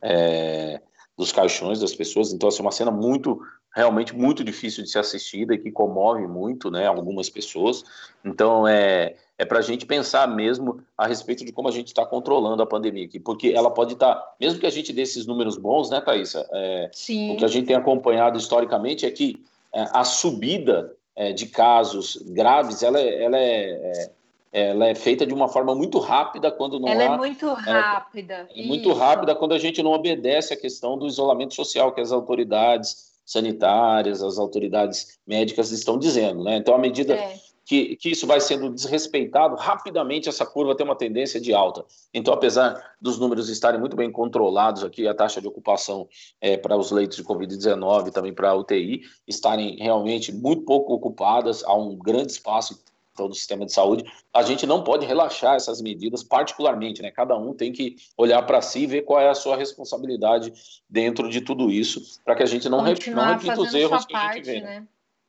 é, 0.01 0.81
dos 1.17 1.33
caixões 1.33 1.81
das 1.81 1.93
pessoas. 1.93 2.31
Então, 2.31 2.47
assim, 2.47 2.59
é 2.59 2.61
uma 2.61 2.71
cena 2.71 2.89
muito, 2.89 3.41
realmente 3.75 4.15
muito 4.15 4.45
difícil 4.45 4.81
de 4.81 4.89
ser 4.89 4.99
assistida 4.99 5.53
e 5.53 5.57
que 5.57 5.71
comove 5.71 6.25
muito, 6.25 6.71
né? 6.71 6.87
Algumas 6.87 7.29
pessoas. 7.29 7.83
Então, 8.23 8.65
é, 8.65 9.17
é 9.37 9.45
para 9.45 9.59
a 9.59 9.61
gente 9.61 9.85
pensar 9.85 10.27
mesmo 10.27 10.81
a 10.97 11.05
respeito 11.05 11.45
de 11.45 11.51
como 11.51 11.67
a 11.67 11.71
gente 11.71 11.87
está 11.87 12.05
controlando 12.05 12.63
a 12.63 12.65
pandemia 12.65 13.05
aqui, 13.05 13.19
porque 13.19 13.49
ela 13.49 13.69
pode 13.69 13.93
estar, 13.93 14.15
tá, 14.15 14.33
mesmo 14.39 14.59
que 14.59 14.65
a 14.65 14.71
gente 14.71 14.91
dê 14.91 15.03
esses 15.03 15.27
números 15.27 15.57
bons, 15.57 15.89
né, 15.89 16.01
Thaisa? 16.01 16.47
É, 16.51 16.89
Sim. 16.91 17.33
O 17.33 17.37
que 17.37 17.45
a 17.45 17.47
gente 17.47 17.67
tem 17.67 17.75
acompanhado 17.75 18.37
historicamente 18.37 19.05
é 19.05 19.11
que 19.11 19.43
é, 19.73 19.85
a 19.91 20.03
subida 20.03 20.95
é, 21.15 21.31
de 21.31 21.47
casos 21.47 22.17
graves, 22.27 22.81
ela, 22.81 22.99
é, 22.99 23.23
ela 23.23 23.37
é, 23.37 24.09
é, 24.51 24.69
ela 24.69 24.87
é 24.87 24.95
feita 24.95 25.25
de 25.25 25.33
uma 25.33 25.47
forma 25.47 25.75
muito 25.75 25.99
rápida 25.99 26.51
quando 26.51 26.79
não 26.79 26.87
ela 26.87 27.03
há, 27.03 27.13
é 27.13 27.17
muito 27.17 27.53
rápida. 27.53 28.47
É, 28.55 28.65
muito 28.65 28.91
rápida 28.93 29.35
quando 29.35 29.53
a 29.53 29.59
gente 29.59 29.83
não 29.83 29.91
obedece 29.91 30.53
à 30.53 30.57
questão 30.57 30.97
do 30.97 31.05
isolamento 31.05 31.53
social 31.53 31.91
que 31.91 32.01
as 32.01 32.11
autoridades 32.11 33.07
sanitárias, 33.23 34.23
as 34.23 34.39
autoridades 34.39 35.19
médicas 35.27 35.71
estão 35.71 35.99
dizendo, 35.99 36.43
né? 36.43 36.55
Então 36.55 36.73
a 36.73 36.77
medida 36.77 37.13
é. 37.13 37.35
Que, 37.67 37.97
que 37.97 38.09
isso 38.09 38.25
vai 38.25 38.39
sendo 38.39 38.69
desrespeitado, 38.69 39.55
rapidamente 39.57 40.29
essa 40.29 40.45
curva 40.45 40.73
tem 40.73 40.85
uma 40.85 40.95
tendência 40.95 41.39
de 41.39 41.53
alta. 41.53 41.83
Então, 42.13 42.33
apesar 42.33 42.95
dos 42.99 43.19
números 43.19 43.49
estarem 43.49 43.77
muito 43.77 43.95
bem 43.95 44.09
controlados 44.09 44.85
aqui, 44.85 45.05
a 45.05 45.13
taxa 45.13 45.41
de 45.41 45.47
ocupação 45.49 46.07
é, 46.39 46.55
para 46.55 46.77
os 46.77 46.91
leitos 46.91 47.17
de 47.17 47.25
Covid-19 47.25 48.11
também 48.11 48.33
para 48.33 48.51
a 48.51 48.55
UTI 48.55 49.01
estarem 49.27 49.75
realmente 49.75 50.31
muito 50.31 50.63
pouco 50.63 50.93
ocupadas, 50.93 51.61
há 51.65 51.75
um 51.75 51.97
grande 51.97 52.31
espaço 52.31 52.81
todo 53.17 53.31
o 53.31 53.35
sistema 53.35 53.65
de 53.65 53.73
saúde, 53.73 54.05
a 54.33 54.43
gente 54.43 54.65
não 54.65 54.83
pode 54.83 55.05
relaxar 55.05 55.55
essas 55.55 55.81
medidas, 55.81 56.23
particularmente, 56.23 57.01
né? 57.01 57.11
Cada 57.11 57.35
um 57.35 57.53
tem 57.53 57.73
que 57.73 57.95
olhar 58.15 58.43
para 58.43 58.61
si 58.61 58.81
e 58.81 58.87
ver 58.87 59.01
qual 59.01 59.19
é 59.19 59.27
a 59.27 59.33
sua 59.33 59.57
responsabilidade 59.57 60.53
dentro 60.87 61.27
de 61.27 61.41
tudo 61.41 61.71
isso, 61.71 62.21
para 62.23 62.35
que 62.35 62.43
a 62.43 62.45
gente 62.45 62.69
não, 62.69 62.77
não 62.77 62.85
repita 62.85 63.59
os 63.59 63.73
erros 63.73 64.05
que 64.05 64.13
parte, 64.13 64.29
a 64.29 64.33
gente 64.35 64.45
vê. 64.45 64.61
Né? 64.61 64.87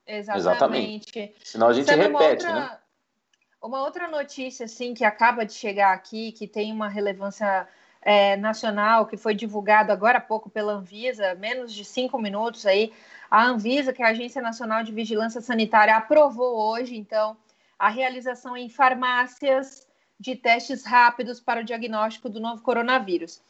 Exatamente. 0.09 1.11
Exatamente. 1.11 1.35
Senão 1.45 1.69
a 1.69 1.73
gente 1.73 1.87
Sabe 1.87 2.03
repete, 2.03 2.17
uma 2.17 2.29
outra, 2.29 2.55
né? 2.55 2.79
Uma 3.63 3.83
outra 3.83 4.09
notícia, 4.09 4.65
assim, 4.65 4.95
que 4.95 5.05
acaba 5.05 5.45
de 5.45 5.53
chegar 5.53 5.93
aqui, 5.93 6.33
que 6.33 6.47
tem 6.47 6.73
uma 6.73 6.89
relevância 6.89 7.69
é, 8.01 8.37
nacional, 8.37 9.07
que 9.07 9.17
foi 9.17 9.35
divulgado 9.35 9.93
agora 9.93 10.19
há 10.19 10.21
pouco 10.21 10.49
pela 10.49 10.73
Anvisa, 10.73 11.35
menos 11.35 11.75
de 11.75 11.85
cinco 11.85 12.19
minutos 12.19 12.65
aí. 12.65 12.93
A 13.31 13.45
Anvisa, 13.45 13.93
que 13.93 14.03
é 14.03 14.07
a 14.07 14.11
Agência 14.11 14.41
Nacional 14.41 14.83
de 14.83 14.93
Vigilância 14.93 15.41
Sanitária, 15.41 15.97
aprovou 15.97 16.71
hoje, 16.71 16.97
então, 16.97 17.37
a 17.79 17.89
realização 17.89 18.57
em 18.57 18.69
farmácias 18.69 19.87
de 20.19 20.35
testes 20.35 20.85
rápidos 20.85 21.39
para 21.39 21.61
o 21.61 21.65
diagnóstico 21.65 22.29
do 22.29 22.41
novo 22.41 22.63
coronavírus. 22.63 23.41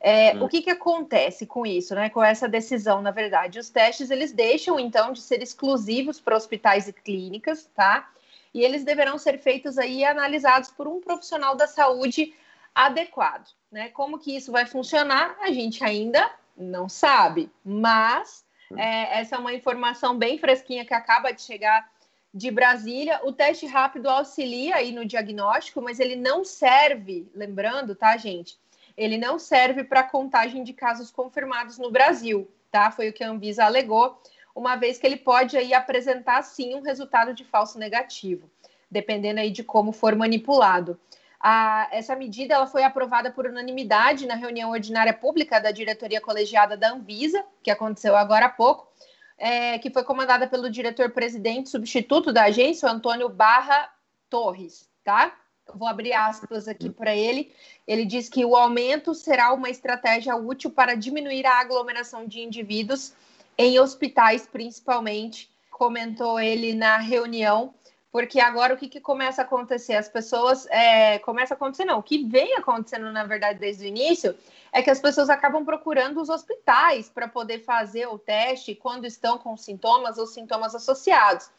É, 0.00 0.34
hum. 0.34 0.44
O 0.44 0.48
que, 0.48 0.62
que 0.62 0.70
acontece 0.70 1.46
com 1.46 1.66
isso, 1.66 1.94
né? 1.94 2.10
Com 2.10 2.22
essa 2.22 2.48
decisão, 2.48 3.00
na 3.00 3.10
verdade, 3.10 3.58
os 3.58 3.70
testes 3.70 4.10
eles 4.10 4.32
deixam 4.32 4.78
então 4.78 5.12
de 5.12 5.20
ser 5.20 5.42
exclusivos 5.42 6.20
para 6.20 6.36
hospitais 6.36 6.86
e 6.88 6.92
clínicas, 6.92 7.68
tá? 7.74 8.10
E 8.52 8.62
eles 8.62 8.84
deverão 8.84 9.18
ser 9.18 9.38
feitos 9.38 9.78
aí 9.78 10.04
analisados 10.04 10.70
por 10.70 10.86
um 10.86 11.00
profissional 11.00 11.56
da 11.56 11.66
saúde 11.66 12.34
adequado, 12.74 13.48
né? 13.70 13.88
Como 13.88 14.18
que 14.18 14.36
isso 14.36 14.52
vai 14.52 14.66
funcionar? 14.66 15.36
A 15.40 15.50
gente 15.50 15.82
ainda 15.82 16.30
não 16.56 16.88
sabe, 16.88 17.50
mas 17.64 18.44
hum. 18.70 18.78
é, 18.78 19.20
essa 19.20 19.36
é 19.36 19.38
uma 19.38 19.54
informação 19.54 20.16
bem 20.16 20.38
fresquinha 20.38 20.84
que 20.84 20.94
acaba 20.94 21.32
de 21.32 21.42
chegar 21.42 21.90
de 22.32 22.50
Brasília. 22.50 23.20
O 23.24 23.32
teste 23.32 23.66
rápido 23.66 24.08
auxilia 24.10 24.76
aí 24.76 24.92
no 24.92 25.06
diagnóstico, 25.06 25.80
mas 25.80 25.98
ele 25.98 26.16
não 26.16 26.44
serve, 26.44 27.26
lembrando, 27.34 27.94
tá, 27.94 28.14
gente? 28.18 28.58
Ele 28.96 29.18
não 29.18 29.38
serve 29.38 29.84
para 29.84 30.02
contagem 30.02 30.64
de 30.64 30.72
casos 30.72 31.10
confirmados 31.10 31.78
no 31.78 31.90
Brasil, 31.90 32.50
tá? 32.70 32.90
Foi 32.90 33.08
o 33.08 33.12
que 33.12 33.22
a 33.22 33.30
Anvisa 33.30 33.64
alegou, 33.64 34.20
uma 34.54 34.76
vez 34.76 34.98
que 34.98 35.06
ele 35.06 35.16
pode 35.16 35.56
aí 35.56 35.74
apresentar 35.74 36.42
sim 36.42 36.74
um 36.74 36.80
resultado 36.80 37.34
de 37.34 37.44
falso 37.44 37.78
negativo, 37.78 38.50
dependendo 38.90 39.40
aí 39.40 39.50
de 39.50 39.62
como 39.62 39.92
for 39.92 40.14
manipulado. 40.16 40.98
A, 41.38 41.88
essa 41.92 42.16
medida 42.16 42.54
ela 42.54 42.66
foi 42.66 42.82
aprovada 42.82 43.30
por 43.30 43.46
unanimidade 43.46 44.26
na 44.26 44.34
reunião 44.34 44.70
ordinária 44.70 45.12
pública 45.12 45.60
da 45.60 45.70
diretoria 45.70 46.20
colegiada 46.20 46.76
da 46.76 46.90
Anvisa, 46.90 47.44
que 47.62 47.70
aconteceu 47.70 48.16
agora 48.16 48.46
há 48.46 48.48
pouco, 48.48 48.88
é, 49.36 49.78
que 49.78 49.90
foi 49.90 50.02
comandada 50.02 50.46
pelo 50.46 50.70
diretor-presidente 50.70 51.68
substituto 51.68 52.32
da 52.32 52.44
agência, 52.44 52.88
o 52.88 52.90
Antônio 52.90 53.28
Barra 53.28 53.92
Torres, 54.30 54.88
tá? 55.04 55.36
Vou 55.74 55.88
abrir 55.88 56.12
aspas 56.12 56.68
aqui 56.68 56.90
para 56.90 57.14
ele. 57.14 57.52
Ele 57.86 58.04
diz 58.04 58.28
que 58.28 58.44
o 58.44 58.56
aumento 58.56 59.14
será 59.14 59.52
uma 59.52 59.70
estratégia 59.70 60.36
útil 60.36 60.70
para 60.70 60.94
diminuir 60.94 61.46
a 61.46 61.60
aglomeração 61.60 62.26
de 62.26 62.40
indivíduos 62.40 63.14
em 63.58 63.78
hospitais, 63.78 64.46
principalmente, 64.46 65.50
comentou 65.70 66.38
ele 66.38 66.74
na 66.74 66.98
reunião. 66.98 67.74
Porque 68.12 68.40
agora 68.40 68.72
o 68.72 68.78
que, 68.78 68.88
que 68.88 69.00
começa 69.00 69.42
a 69.42 69.44
acontecer? 69.44 69.94
As 69.94 70.08
pessoas 70.08 70.66
é, 70.68 71.18
começa 71.18 71.52
a 71.52 71.56
acontecer, 71.56 71.84
não, 71.84 71.98
o 71.98 72.02
que 72.02 72.24
vem 72.26 72.54
acontecendo, 72.54 73.12
na 73.12 73.24
verdade, 73.24 73.58
desde 73.58 73.84
o 73.84 73.88
início, 73.88 74.34
é 74.72 74.80
que 74.80 74.88
as 74.88 74.98
pessoas 74.98 75.28
acabam 75.28 75.66
procurando 75.66 76.20
os 76.20 76.30
hospitais 76.30 77.10
para 77.10 77.28
poder 77.28 77.58
fazer 77.58 78.06
o 78.06 78.18
teste 78.18 78.74
quando 78.74 79.04
estão 79.04 79.36
com 79.36 79.54
sintomas 79.56 80.16
ou 80.16 80.26
sintomas 80.26 80.74
associados. 80.74 81.50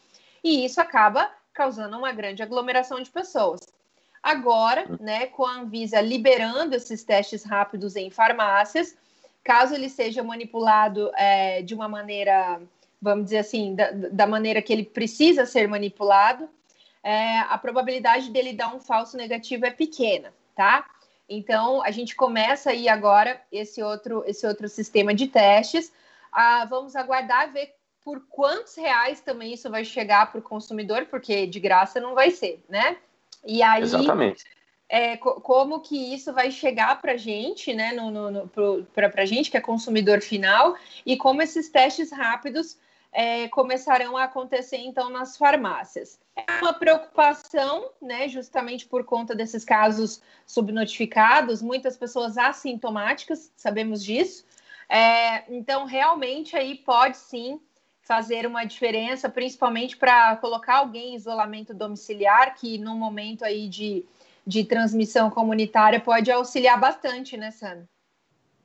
E 0.43 0.65
isso 0.65 0.81
acaba 0.81 1.29
causando 1.53 1.95
uma 1.95 2.11
grande 2.11 2.41
aglomeração 2.41 3.01
de 3.01 3.11
pessoas. 3.11 3.59
Agora, 4.21 4.85
né, 4.99 5.27
com 5.27 5.45
a 5.45 5.59
Anvisa 5.59 6.01
liberando 6.01 6.75
esses 6.75 7.03
testes 7.03 7.43
rápidos 7.43 7.95
em 7.95 8.09
farmácias, 8.09 8.97
caso 9.43 9.73
ele 9.73 9.89
seja 9.89 10.23
manipulado 10.23 11.11
é, 11.15 11.61
de 11.61 11.73
uma 11.73 11.87
maneira 11.87 12.59
vamos 13.01 13.25
dizer 13.25 13.39
assim, 13.39 13.75
da, 13.75 13.91
da 13.91 14.27
maneira 14.27 14.61
que 14.61 14.73
ele 14.73 14.83
precisa 14.83 15.45
ser 15.45 15.67
manipulado, 15.67 16.49
é, 17.03 17.39
a 17.39 17.57
probabilidade 17.57 18.29
dele 18.31 18.53
dar 18.53 18.73
um 18.75 18.79
falso 18.79 19.15
negativo 19.15 19.65
é 19.65 19.71
pequena, 19.71 20.33
tá? 20.55 20.85
Então, 21.29 21.83
a 21.83 21.91
gente 21.91 22.15
começa 22.15 22.71
aí 22.71 22.89
agora 22.89 23.41
esse 23.51 23.81
outro, 23.83 24.23
esse 24.25 24.47
outro 24.47 24.67
sistema 24.67 25.13
de 25.13 25.27
testes. 25.27 25.91
Ah, 26.31 26.65
vamos 26.65 26.95
aguardar 26.95 27.51
ver 27.51 27.73
por 28.03 28.21
quantos 28.29 28.75
reais 28.75 29.19
também 29.19 29.53
isso 29.53 29.69
vai 29.69 29.83
chegar 29.83 30.31
para 30.31 30.39
o 30.39 30.43
consumidor, 30.43 31.05
porque 31.05 31.45
de 31.45 31.59
graça 31.59 31.99
não 31.99 32.15
vai 32.15 32.31
ser, 32.31 32.63
né? 32.69 32.97
E 33.47 33.63
aí, 33.63 33.81
Exatamente. 33.81 34.43
É, 34.89 35.17
como 35.17 35.81
que 35.81 36.13
isso 36.13 36.31
vai 36.31 36.49
chegar 36.49 37.01
para 37.01 37.13
a 37.13 37.17
gente, 37.17 37.73
né, 37.73 37.91
no, 37.91 38.09
no, 38.11 38.31
no 38.31 38.47
para 38.93 39.11
a 39.21 39.25
gente 39.25 39.51
que 39.51 39.57
é 39.57 39.61
consumidor 39.61 40.21
final, 40.21 40.75
e 41.05 41.17
como 41.17 41.41
esses 41.41 41.69
testes 41.69 42.09
rápidos 42.11 42.77
é, 43.11 43.47
começarão 43.49 44.15
a 44.15 44.25
acontecer 44.25 44.77
então 44.77 45.09
nas 45.09 45.37
farmácias. 45.37 46.19
É 46.35 46.61
uma 46.61 46.73
preocupação, 46.73 47.89
né, 48.01 48.29
justamente 48.29 48.85
por 48.85 49.03
conta 49.03 49.35
desses 49.35 49.65
casos 49.65 50.21
subnotificados, 50.45 51.61
muitas 51.61 51.97
pessoas 51.97 52.37
assintomáticas, 52.37 53.51
sabemos 53.57 54.03
disso. 54.03 54.45
É, 54.89 55.43
então, 55.53 55.85
realmente 55.85 56.55
aí 56.55 56.75
pode 56.75 57.17
sim 57.17 57.59
fazer 58.07 58.47
uma 58.47 58.63
diferença, 58.63 59.27
principalmente 59.27 59.97
para 59.97 60.37
colocar 60.37 60.77
alguém 60.77 61.13
em 61.13 61.15
isolamento 61.15 61.73
domiciliar, 61.73 62.55
que 62.55 62.77
no 62.77 62.95
momento 62.95 63.43
aí 63.43 63.67
de, 63.67 64.05
de 64.45 64.63
transmissão 64.63 65.29
comunitária 65.29 65.99
pode 65.99 66.31
auxiliar 66.31 66.79
bastante, 66.79 67.35
né, 67.35 67.51
Sandra? 67.51 67.87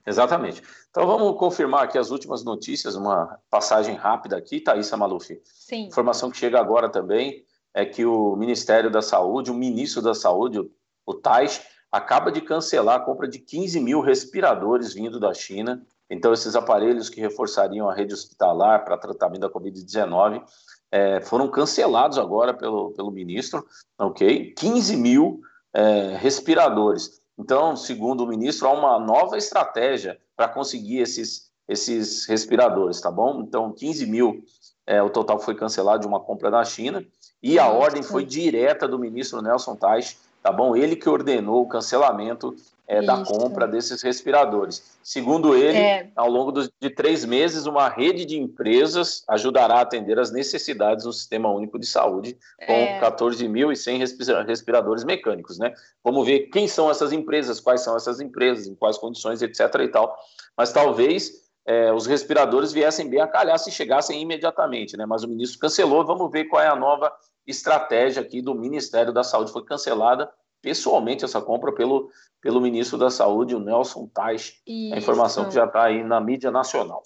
Exatamente. 0.07 0.63
Então 0.91 1.07
vamos 1.07 1.37
confirmar 1.39 1.85
aqui 1.85 1.99
as 1.99 2.11
últimas 2.11 2.45
notícias, 2.45 2.95
uma 2.95 3.39
passagem 3.51 3.97
rápida 3.97 4.37
aqui, 4.37 4.61
Thaisa 4.61 4.97
Maluf. 4.97 5.41
Sim. 5.45 5.87
Informação 5.87 6.31
que 6.31 6.37
chega 6.37 6.61
agora 6.61 6.89
também 6.89 7.45
é 7.75 7.85
que 7.85 8.05
o 8.05 8.37
Ministério 8.37 8.91
da 8.91 9.03
Saúde, 9.03 9.51
o 9.51 9.55
ministro 9.55 10.03
da 10.03 10.15
Saúde, 10.15 10.61
o 11.05 11.15
Tais, 11.15 11.63
acaba 11.91 12.31
de 12.31 12.41
cancelar 12.41 12.97
a 12.97 13.05
compra 13.05 13.27
de 13.29 13.39
15 13.39 13.81
mil 13.81 14.01
respiradores 14.01 14.95
vindo 14.95 15.19
da 15.19 15.35
China. 15.35 15.85
Então, 16.13 16.33
esses 16.33 16.55
aparelhos 16.55 17.09
que 17.09 17.23
reforçariam 17.23 17.89
a 17.89 17.95
rede 17.95 18.13
hospitalar 18.13 18.85
para 18.85 18.99
tratamento 18.99 19.41
da 19.41 19.51
Covid-19 19.51 20.43
é, 20.91 21.23
foram 21.23 21.49
cancelados 21.49 22.19
agora 22.19 22.53
pelo, 22.53 22.91
pelo 22.91 23.11
ministro, 23.11 23.67
ok? 23.99 24.53
15 24.53 24.97
mil 24.97 25.41
é, 25.73 26.15
respiradores. 26.19 27.23
Então, 27.39 27.75
segundo 27.75 28.25
o 28.25 28.27
ministro, 28.27 28.69
há 28.69 28.73
uma 28.73 28.99
nova 28.99 29.39
estratégia 29.39 30.21
para 30.37 30.49
conseguir 30.49 30.99
esses, 30.99 31.51
esses 31.67 32.27
respiradores, 32.27 33.01
tá 33.01 33.11
bom? 33.11 33.41
Então, 33.41 33.73
15 33.73 34.07
mil 34.07 34.45
é, 34.87 35.03
o 35.03 35.09
total 35.09 35.41
foi 35.41 35.55
cancelado 35.55 36.03
de 36.03 36.07
uma 36.07 36.21
compra 36.21 36.51
na 36.51 36.63
China 36.63 37.03
e 37.43 37.59
a 37.59 37.69
ordem 37.69 38.03
foi 38.03 38.27
direta 38.27 38.87
do 38.87 38.99
ministro 38.99 39.41
Nelson 39.41 39.77
Tais, 39.77 40.19
tá 40.43 40.53
bom? 40.53 40.77
Ele 40.77 40.95
que 40.95 41.09
ordenou 41.09 41.63
o 41.63 41.69
cancelamento 41.69 42.55
é, 42.93 43.01
da 43.01 43.25
compra 43.25 43.67
desses 43.67 44.03
respiradores. 44.03 44.99
Segundo 45.03 45.57
ele, 45.57 45.79
é. 45.79 46.11
ao 46.15 46.29
longo 46.29 46.53
do, 46.53 46.71
de 46.79 46.91
três 46.91 47.25
meses, 47.25 47.65
uma 47.65 47.89
rede 47.89 48.27
de 48.27 48.39
empresas 48.39 49.25
ajudará 49.29 49.77
a 49.77 49.81
atender 49.81 50.19
as 50.19 50.31
necessidades 50.31 51.05
do 51.05 51.13
Sistema 51.13 51.51
Único 51.51 51.79
de 51.79 51.87
Saúde 51.87 52.37
com 52.67 52.73
é. 52.73 53.01
14.100 53.01 54.47
respiradores 54.47 55.05
mecânicos, 55.05 55.59
né? 55.59 55.73
Vamos 56.05 56.27
ver 56.27 56.51
quem 56.51 56.69
são 56.69 56.91
essas 56.91 57.13
empresas, 57.13 57.61
quais 57.61 57.81
são 57.81 57.97
essas 57.97 58.21
empresas, 58.21 58.67
em 58.67 58.75
quais 58.75 58.99
condições, 58.99 59.41
etc. 59.41 59.61
e 59.81 59.89
tal. 59.89 60.15
Mas 60.55 60.71
talvez 60.71 61.33
é, 61.65 61.91
os 61.95 62.07
respiradores 62.07 62.73
viessem 62.73 63.09
bem 63.09 63.23
a 63.23 63.27
calhar 63.27 63.59
se 63.59 63.71
chegassem 63.71 64.21
imediatamente, 64.21 64.99
né? 64.99 65.07
Mas 65.07 65.25
o 65.25 65.29
ministro 65.29 65.59
cancelou. 65.59 66.05
Vamos 66.05 66.31
ver 66.31 66.45
qual 66.45 66.63
é 66.63 66.69
a 66.69 66.77
nova 66.77 67.11
estratégia 67.47 68.21
aqui 68.21 68.43
do 68.43 68.55
Ministério 68.55 69.15
da 69.15 69.25
Saúde. 69.25 69.51
Foi 69.51 69.65
cancelada 69.65 70.31
pessoalmente 70.63 71.25
essa 71.25 71.43
compra 71.43 71.73
pelo, 71.73 72.11
pelo 72.41 72.61
ministro 72.61 72.97
da 72.97 73.11
Saúde, 73.11 73.55
o 73.55 73.61
Nelson 73.61 74.07
Tais. 74.07 74.55
A 74.67 74.97
informação 74.97 75.47
que 75.47 75.55
já 75.55 75.65
está 75.65 75.85
aí 75.85 76.03
na 76.05 76.21
mídia 76.21 76.51
nacional. 76.51 77.03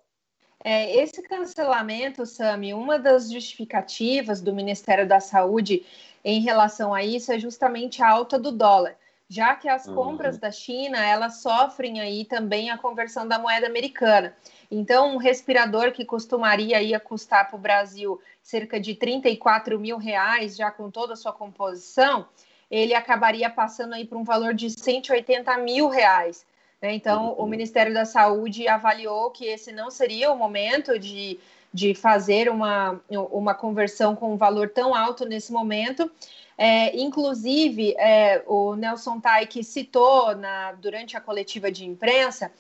É, 0.63 0.97
esse 0.97 1.23
cancelamento, 1.23 2.27
Sami, 2.27 2.75
uma 2.75 2.99
das 2.99 3.31
justificativas 3.31 4.41
do 4.41 4.53
Ministério 4.53 5.07
da 5.07 5.21
Saúde 5.21 5.85
em 6.25 6.41
relação 6.41 6.93
a 6.93 7.05
isso 7.05 7.31
é 7.33 7.39
justamente 7.39 8.03
a 8.03 8.11
alta 8.11 8.37
do 8.37 8.51
dólar, 8.51 8.97
já 9.29 9.55
que 9.55 9.69
as 9.69 9.87
uhum. 9.87 9.95
compras 9.95 10.39
da 10.39 10.51
China 10.51 10.99
elas 10.99 11.41
sofrem 11.41 12.01
aí 12.01 12.25
também 12.25 12.69
a 12.69 12.77
conversão 12.77 13.29
da 13.29 13.39
moeda 13.39 13.67
americana. 13.67 14.37
Então, 14.69 15.15
um 15.15 15.19
respirador 15.19 15.93
que 15.93 16.05
costumaria 16.05 16.83
ia 16.83 16.99
custar 16.99 17.49
para 17.49 17.57
o 17.57 17.61
Brasil 17.61 18.21
cerca 18.43 18.81
de 18.81 18.97
34 18.97 19.79
mil 19.79 19.99
reais, 19.99 20.57
já 20.57 20.71
com 20.71 20.91
toda 20.91 21.13
a 21.13 21.17
sua 21.17 21.33
composição, 21.33 22.27
ele 22.71 22.95
acabaria 22.95 23.49
passando 23.49 23.95
aí 23.95 24.05
para 24.05 24.19
um 24.19 24.25
valor 24.25 24.55
de 24.55 24.71
180 24.71 25.57
mil 25.59 25.89
reais. 25.89 26.45
Né? 26.81 26.95
Então, 26.95 27.29
uhum. 27.29 27.45
o 27.45 27.47
Ministério 27.47 27.93
da 27.95 28.05
Saúde 28.05 28.69
avaliou 28.69 29.31
que 29.31 29.47
esse 29.47 29.73
não 29.73 29.91
seria 29.91 30.31
o 30.31 30.37
momento 30.37 30.99
de, 30.99 31.39
de 31.73 31.95
fazer 31.95 32.49
uma, 32.49 33.01
uma 33.31 33.55
conversão 33.55 34.17
com 34.17 34.33
um 34.33 34.37
valor 34.37 34.71
tão 34.71 34.95
alto 34.95 35.25
nesse 35.25 35.53
momento. 35.53 36.11
É, 36.59 36.97
inclusive, 36.97 37.95
é, 37.99 38.43
o 38.47 38.75
Nelson 38.75 39.21
Taik 39.21 39.63
citou 39.63 40.35
na, 40.35 40.73
durante 40.73 41.17
a 41.17 41.21
coletiva 41.21 41.71
de 41.71 41.85
imprensa 41.85 42.51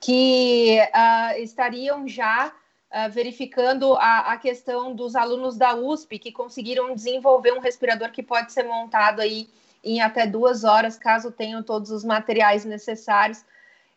que 0.00 0.78
uh, 0.80 1.40
estariam 1.40 2.06
já 2.06 2.52
uh, 2.94 3.10
verificando 3.10 3.94
a, 3.94 4.32
a, 4.32 4.36
questão 4.36 4.94
dos 4.94 5.16
alunos 5.16 5.56
da 5.56 5.74
USP 5.74 6.18
que 6.18 6.30
conseguiram 6.30 6.94
desenvolver 6.94 7.52
um 7.52 7.58
respirador 7.58 8.12
que 8.12 8.22
pode 8.22 8.52
ser 8.52 8.62
montado 8.62 9.20
aí 9.20 9.48
em 9.82 10.00
até 10.00 10.26
duas 10.26 10.62
horas, 10.62 10.96
caso 10.96 11.30
tenham 11.30 11.62
todos 11.62 11.90
os 11.90 12.04
materiais 12.04 12.64
necessários. 12.64 13.44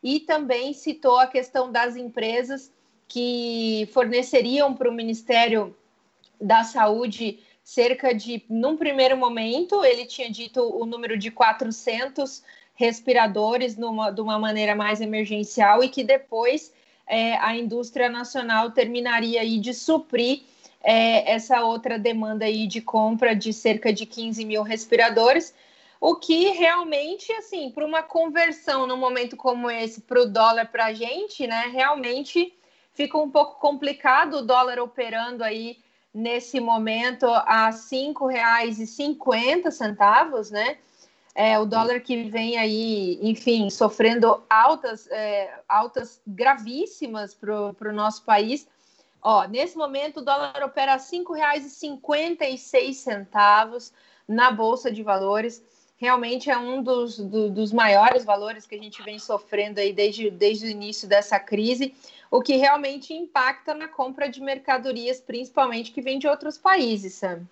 E 0.03 0.19
também 0.19 0.73
citou 0.73 1.17
a 1.17 1.27
questão 1.27 1.71
das 1.71 1.95
empresas 1.95 2.71
que 3.07 3.87
forneceriam 3.93 4.73
para 4.73 4.89
o 4.89 4.93
Ministério 4.93 5.75
da 6.41 6.63
Saúde 6.63 7.39
cerca 7.63 8.13
de, 8.13 8.43
num 8.49 8.77
primeiro 8.77 9.17
momento, 9.17 9.83
ele 9.83 10.05
tinha 10.05 10.29
dito 10.29 10.61
o 10.61 10.85
número 10.85 11.17
de 11.17 11.29
400 11.29 12.43
respiradores 12.73 13.75
numa, 13.75 14.11
de 14.11 14.21
uma 14.21 14.37
maneira 14.39 14.75
mais 14.75 15.01
emergencial 15.01 15.83
e 15.83 15.89
que 15.89 16.03
depois 16.03 16.71
é, 17.07 17.37
a 17.37 17.55
indústria 17.55 18.09
nacional 18.09 18.71
terminaria 18.71 19.41
aí 19.41 19.59
de 19.59 19.73
suprir 19.73 20.41
é, 20.83 21.31
essa 21.31 21.61
outra 21.61 21.97
demanda 21.97 22.45
aí 22.45 22.67
de 22.67 22.81
compra 22.81 23.35
de 23.35 23.53
cerca 23.53 23.91
de 23.91 24.05
15 24.05 24.45
mil 24.45 24.63
respiradores, 24.63 25.53
o 25.99 26.15
que 26.15 26.51
realmente, 26.51 27.31
assim, 27.33 27.71
para 27.71 27.85
uma 27.85 28.03
conversão 28.03 28.85
num 28.85 28.97
momento 28.97 29.35
como 29.35 29.69
esse 29.69 30.01
para 30.01 30.21
o 30.21 30.25
dólar 30.25 30.67
para 30.67 30.85
a 30.85 30.93
gente, 30.93 31.47
né, 31.47 31.69
realmente 31.71 32.53
fica 32.93 33.17
um 33.17 33.29
pouco 33.29 33.59
complicado 33.59 34.37
o 34.37 34.41
dólar 34.41 34.79
operando 34.79 35.43
aí 35.43 35.77
nesse 36.13 36.59
momento 36.59 37.25
a 37.25 37.67
R$ 37.67 37.73
5,50, 37.73 40.51
né? 40.51 40.77
É, 41.37 41.57
o 41.59 41.65
dólar 41.67 41.99
que 41.99 42.23
vem 42.23 42.57
aí, 42.57 43.19
enfim, 43.21 43.69
sofrendo 43.69 44.41
altas, 44.49 45.05
é, 45.11 45.59
altas 45.69 46.19
gravíssimas 46.25 47.35
para 47.35 47.91
o 47.91 47.93
nosso 47.93 48.23
país. 48.23 48.67
Ó, 49.21 49.47
nesse 49.47 49.77
momento, 49.77 50.17
o 50.17 50.23
dólar 50.23 50.63
opera 50.63 50.93
R$ 50.93 50.97
5,56 50.97 53.91
na 54.27 54.49
Bolsa 54.49 54.91
de 54.91 55.03
Valores. 55.03 55.63
Realmente 55.97 56.49
é 56.49 56.57
um 56.57 56.81
dos, 56.81 57.19
do, 57.19 57.51
dos 57.51 57.71
maiores 57.71 58.25
valores 58.25 58.65
que 58.65 58.73
a 58.73 58.79
gente 58.79 59.03
vem 59.03 59.19
sofrendo 59.19 59.79
aí 59.79 59.93
desde, 59.93 60.31
desde 60.31 60.65
o 60.65 60.69
início 60.69 61.07
dessa 61.07 61.39
crise, 61.39 61.93
o 62.31 62.41
que 62.41 62.55
realmente 62.55 63.13
impacta 63.13 63.75
na 63.75 63.87
compra 63.87 64.27
de 64.27 64.41
mercadorias, 64.41 65.19
principalmente 65.19 65.91
que 65.91 66.01
vem 66.01 66.17
de 66.17 66.27
outros 66.27 66.57
países, 66.57 67.13
Sam. 67.13 67.47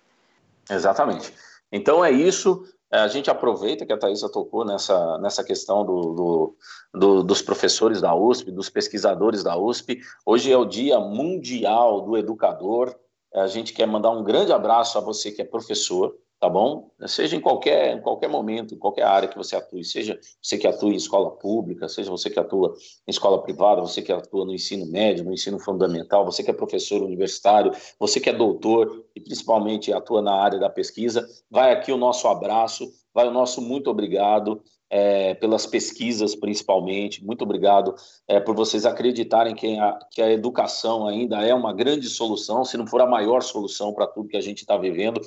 Exatamente. 0.68 1.32
Então 1.70 2.04
é 2.04 2.10
isso. 2.10 2.68
É, 2.92 2.98
a 2.98 3.08
gente 3.08 3.28
aproveita 3.28 3.84
que 3.84 3.92
a 3.92 3.98
Thaisa 3.98 4.30
tocou 4.30 4.64
nessa, 4.64 5.18
nessa 5.18 5.42
questão 5.42 5.84
do, 5.84 6.14
do, 6.14 6.56
do, 6.94 7.22
dos 7.22 7.42
professores 7.42 8.00
da 8.00 8.14
USP, 8.14 8.52
dos 8.52 8.70
pesquisadores 8.70 9.42
da 9.42 9.56
USP. 9.56 10.00
Hoje 10.24 10.52
é 10.52 10.56
o 10.56 10.64
Dia 10.64 11.00
Mundial 11.00 12.02
do 12.02 12.16
Educador. 12.16 12.94
A 13.34 13.48
gente 13.48 13.72
quer 13.72 13.86
mandar 13.86 14.10
um 14.10 14.22
grande 14.22 14.52
abraço 14.52 14.96
a 14.96 15.00
você 15.00 15.32
que 15.32 15.42
é 15.42 15.44
professor, 15.44 16.16
tá 16.38 16.48
bom? 16.48 16.90
Seja 17.06 17.34
em 17.36 17.40
qualquer, 17.40 17.96
em 17.96 18.00
qualquer 18.00 18.28
momento, 18.28 18.74
em 18.74 18.78
qualquer 18.78 19.04
área 19.04 19.28
que 19.28 19.36
você 19.36 19.56
atue, 19.56 19.82
seja 19.84 20.18
você 20.42 20.58
que 20.58 20.66
atua 20.66 20.92
em 20.92 20.96
escola 20.96 21.30
pública, 21.30 21.88
seja 21.88 22.10
você 22.10 22.28
que 22.28 22.38
atua 22.38 22.74
em 23.06 23.10
escola 23.10 23.42
privada, 23.42 23.80
você 23.80 24.02
que 24.02 24.12
atua 24.12 24.44
no 24.44 24.52
ensino 24.52 24.86
médio, 24.86 25.24
no 25.24 25.32
ensino 25.32 25.58
fundamental, 25.58 26.24
você 26.24 26.42
que 26.42 26.50
é 26.50 26.54
professor 26.54 27.02
universitário, 27.02 27.72
você 27.98 28.20
que 28.20 28.28
é 28.28 28.32
doutor 28.32 29.04
e 29.14 29.20
principalmente 29.20 29.92
atua 29.92 30.20
na 30.20 30.34
área 30.34 30.58
da 30.58 30.68
pesquisa, 30.68 31.26
vai 31.50 31.72
aqui 31.72 31.90
o 31.90 31.96
nosso 31.96 32.28
abraço, 32.28 32.92
vai 33.14 33.26
o 33.26 33.32
nosso 33.32 33.62
muito 33.62 33.90
obrigado. 33.90 34.62
É, 34.88 35.34
pelas 35.34 35.66
pesquisas, 35.66 36.36
principalmente. 36.36 37.24
Muito 37.24 37.42
obrigado 37.42 37.92
é, 38.28 38.38
por 38.38 38.54
vocês 38.54 38.86
acreditarem 38.86 39.52
que 39.52 39.76
a, 39.76 39.98
que 40.12 40.22
a 40.22 40.30
educação 40.30 41.08
ainda 41.08 41.44
é 41.44 41.52
uma 41.52 41.72
grande 41.72 42.08
solução, 42.08 42.64
se 42.64 42.76
não 42.76 42.86
for 42.86 43.00
a 43.00 43.06
maior 43.06 43.42
solução 43.42 43.92
para 43.92 44.06
tudo 44.06 44.28
que 44.28 44.36
a 44.36 44.40
gente 44.40 44.60
está 44.60 44.76
vivendo. 44.76 45.20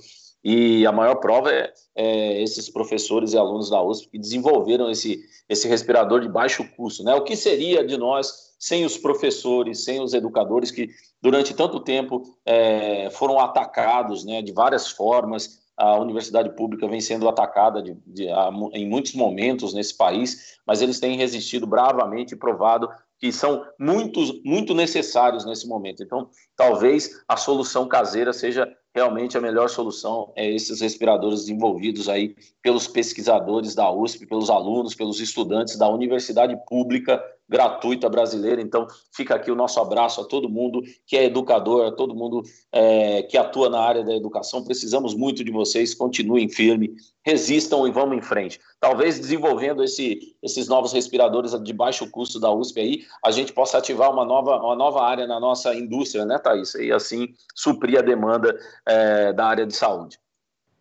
E 0.44 0.86
a 0.86 0.92
maior 0.92 1.16
prova 1.16 1.52
é, 1.52 1.74
é, 1.96 2.42
esses 2.42 2.70
professores 2.70 3.34
e 3.34 3.38
alunos 3.38 3.70
da 3.70 3.82
USP 3.82 4.12
que 4.12 4.20
desenvolveram 4.20 4.90
esse, 4.90 5.22
esse 5.50 5.68
respirador 5.68 6.22
de 6.22 6.30
baixo 6.30 6.64
custo. 6.76 7.04
Né? 7.04 7.14
O 7.14 7.24
que 7.24 7.36
seria 7.36 7.86
de 7.86 7.98
nós 7.98 8.50
sem 8.58 8.86
os 8.86 8.98
professores, 8.98 9.84
sem 9.84 10.02
os 10.02 10.14
educadores 10.14 10.72
que 10.72 10.90
durante 11.22 11.54
tanto 11.54 11.80
tempo 11.80 12.24
é, 12.46 13.10
foram 13.12 13.40
atacados 13.40 14.24
né, 14.24 14.42
de 14.42 14.54
várias 14.54 14.90
formas? 14.90 15.60
A 15.76 15.98
universidade 15.98 16.50
pública 16.56 16.90
vem 16.90 17.00
sendo 17.00 17.28
atacada 17.30 17.82
de, 17.82 17.96
de, 18.06 18.30
a, 18.30 18.50
em 18.74 18.88
muitos 18.88 19.14
momentos 19.14 19.74
nesse 19.74 19.96
país, 19.96 20.58
mas 20.68 20.82
eles 20.82 21.00
têm 21.00 21.18
resistido 21.18 21.66
bravamente 21.66 22.34
e 22.34 22.38
provado 22.38 22.90
que 23.20 23.32
são 23.32 23.66
muito, 23.78 24.22
muito 24.46 24.74
necessários 24.74 25.46
nesse 25.46 25.68
momento. 25.68 26.02
Então, 26.02 26.30
talvez 26.56 27.22
a 27.28 27.36
solução 27.36 27.88
caseira 27.88 28.32
seja 28.32 28.68
realmente 28.94 29.38
a 29.38 29.42
melhor 29.42 29.70
solução 29.70 30.32
é 30.36 30.50
esses 30.50 30.82
respiradores 30.82 31.42
desenvolvidos 31.42 32.10
aí 32.10 32.36
pelos 32.62 32.88
pesquisadores 32.88 33.76
da 33.76 33.92
USP, 33.92 34.26
pelos 34.26 34.50
alunos, 34.50 34.96
pelos 34.96 35.20
estudantes 35.20 35.78
da 35.78 35.88
universidade 35.88 36.58
pública 36.68 37.24
gratuita 37.50 38.08
brasileira. 38.08 38.62
Então, 38.62 38.88
fica 39.12 39.34
aqui 39.34 39.50
o 39.50 39.56
nosso 39.56 39.80
abraço 39.80 40.22
a 40.22 40.26
todo 40.26 40.48
mundo 40.48 40.84
que 41.08 41.18
é 41.18 41.26
educador, 41.26 41.88
a 41.88 41.92
todo 41.92 42.14
mundo 42.14 42.44
é, 42.72 43.24
que 43.24 43.38
atua 43.38 43.70
na 43.70 43.80
área 43.80 44.04
da 44.04 44.16
educação. 44.16 44.64
Precisamos 44.64 45.16
muito 45.16 45.44
de 45.44 45.52
vocês. 45.52 45.96
Continuem 45.96 46.48
firme, 46.48 46.94
resistam 47.26 47.88
e 47.88 47.92
vamos 47.92 48.18
em 48.18 48.22
frente. 48.22 48.60
Talvez 48.80 49.20
desenvolvendo 49.20 49.84
esse, 49.84 50.36
esses 50.44 50.68
novos 50.68 50.94
respiradores 50.94 51.52
de 51.64 51.74
baixo 51.74 52.10
custo 52.12 52.40
da 52.40 52.52
USP 52.52 52.80
aí, 52.80 53.02
a 53.26 53.32
gente 53.32 53.52
possa 53.52 53.80
ativar 53.80 54.12
uma 54.12 54.24
nova, 54.24 54.58
uma 54.58 54.76
nova 54.76 55.04
área 55.04 55.26
na 55.26 55.40
nossa 55.40 55.74
indústria, 55.74 56.26
né, 56.26 56.38
Thaís? 56.38 56.76
E 56.76 56.92
assim 56.92 57.30
suprir 57.56 57.98
a 57.98 58.04
demanda 58.04 58.56
é, 58.90 59.32
da 59.32 59.46
área 59.46 59.66
de 59.66 59.76
saúde. 59.76 60.20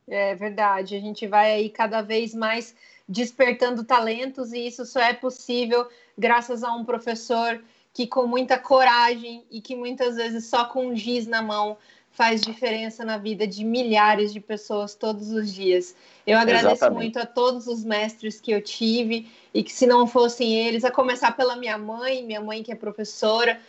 É 0.09 0.35
verdade. 0.35 0.97
A 0.97 1.01
gente 1.01 1.27
vai 1.27 1.53
aí 1.53 1.69
cada 1.69 2.01
vez 2.01 2.35
mais 2.35 2.75
despertando 3.07 3.85
talentos 3.85 4.53
e 4.53 4.67
isso 4.67 4.85
só 4.87 5.01
é 5.01 5.13
possível 5.13 5.87
graças 6.17 6.63
a 6.65 6.73
um 6.75 6.85
professor 6.85 7.63
que 7.93 8.07
com 8.07 8.27
muita 8.27 8.59
coragem 8.59 9.45
e 9.51 9.61
que 9.61 9.75
muitas 9.75 10.17
vezes 10.17 10.47
só 10.47 10.65
com 10.67 10.89
um 10.89 10.97
giz 10.97 11.27
na 11.27 11.43
mão 11.43 11.77
faz 12.11 12.41
diferença 12.41 13.05
na 13.05 13.17
vida 13.17 13.47
de 13.47 13.65
milhares 13.65 14.33
de 14.33 14.41
pessoas 14.41 14.95
todos 14.95 15.31
os 15.31 15.53
dias. 15.53 15.95
Eu 16.27 16.39
agradeço 16.39 16.73
Exatamente. 16.73 16.99
muito 16.99 17.19
a 17.19 17.27
todos 17.27 17.67
os 17.67 17.85
mestres 17.85 18.41
que 18.41 18.51
eu 18.51 18.61
tive 18.61 19.31
e 19.55 19.63
que 19.63 19.73
se 19.73 19.87
não 19.87 20.07
fossem 20.07 20.55
eles, 20.67 20.85
a 20.85 20.91
começar 20.91 21.37
pela 21.37 21.57
minha 21.57 21.79
mãe, 21.79 22.25
minha 22.25 22.41
mãe 22.41 22.63
que 22.63 22.73
é 22.73 22.75
professora, 22.75 23.61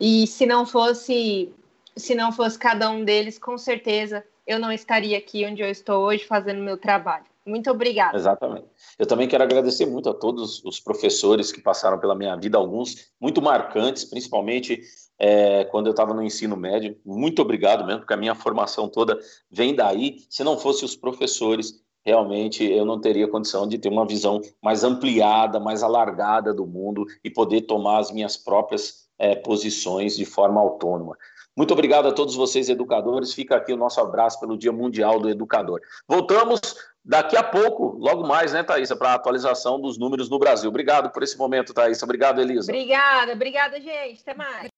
e 0.00 0.26
se 0.26 0.46
não 0.46 0.64
fosse 0.64 1.52
se 1.98 2.14
não 2.14 2.32
fosse 2.32 2.58
cada 2.58 2.90
um 2.90 3.04
deles, 3.04 3.38
com 3.38 3.58
certeza 3.58 4.24
eu 4.46 4.58
não 4.58 4.72
estaria 4.72 5.18
aqui 5.18 5.44
onde 5.44 5.62
eu 5.62 5.68
estou 5.68 6.04
hoje 6.04 6.24
fazendo 6.24 6.62
meu 6.62 6.78
trabalho. 6.78 7.26
Muito 7.44 7.70
obrigada. 7.70 8.16
Exatamente. 8.16 8.66
Eu 8.98 9.06
também 9.06 9.26
quero 9.26 9.42
agradecer 9.42 9.86
muito 9.86 10.08
a 10.08 10.14
todos 10.14 10.62
os 10.64 10.78
professores 10.78 11.50
que 11.50 11.60
passaram 11.60 11.98
pela 11.98 12.14
minha 12.14 12.36
vida, 12.36 12.58
alguns 12.58 13.10
muito 13.18 13.40
marcantes, 13.40 14.04
principalmente 14.04 14.80
é, 15.18 15.64
quando 15.64 15.86
eu 15.86 15.92
estava 15.92 16.12
no 16.12 16.22
ensino 16.22 16.56
médio. 16.56 16.96
Muito 17.04 17.40
obrigado 17.40 17.86
mesmo, 17.86 18.00
porque 18.00 18.12
a 18.12 18.18
minha 18.18 18.34
formação 18.34 18.88
toda 18.88 19.18
vem 19.50 19.74
daí. 19.74 20.18
Se 20.28 20.44
não 20.44 20.58
fosse 20.58 20.84
os 20.84 20.94
professores, 20.94 21.82
realmente 22.04 22.64
eu 22.64 22.84
não 22.84 23.00
teria 23.00 23.28
condição 23.28 23.66
de 23.66 23.78
ter 23.78 23.88
uma 23.88 24.06
visão 24.06 24.40
mais 24.62 24.84
ampliada, 24.84 25.58
mais 25.58 25.82
alargada 25.82 26.52
do 26.52 26.66
mundo 26.66 27.06
e 27.24 27.30
poder 27.30 27.62
tomar 27.62 27.98
as 27.98 28.10
minhas 28.10 28.36
próprias 28.36 29.08
é, 29.18 29.34
posições 29.34 30.16
de 30.16 30.24
forma 30.24 30.60
autônoma. 30.60 31.16
Muito 31.58 31.72
obrigado 31.72 32.06
a 32.06 32.12
todos 32.12 32.36
vocês, 32.36 32.68
educadores. 32.68 33.34
Fica 33.34 33.56
aqui 33.56 33.72
o 33.72 33.76
nosso 33.76 34.00
abraço 34.00 34.38
pelo 34.38 34.56
Dia 34.56 34.70
Mundial 34.70 35.18
do 35.18 35.28
Educador. 35.28 35.80
Voltamos 36.06 36.60
daqui 37.04 37.36
a 37.36 37.42
pouco, 37.42 37.96
logo 37.98 38.24
mais, 38.24 38.52
né, 38.52 38.62
Thaisa, 38.62 38.94
para 38.94 39.10
a 39.10 39.14
atualização 39.14 39.80
dos 39.80 39.98
números 39.98 40.30
no 40.30 40.38
Brasil. 40.38 40.68
Obrigado 40.68 41.10
por 41.10 41.20
esse 41.24 41.36
momento, 41.36 41.74
Thaisa. 41.74 42.04
Obrigado, 42.04 42.40
Elisa. 42.40 42.70
Obrigada, 42.70 43.32
obrigada, 43.32 43.80
gente. 43.80 44.20
Até 44.20 44.34
mais. 44.34 44.77